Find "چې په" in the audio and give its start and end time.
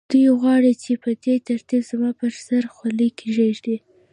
0.83-1.11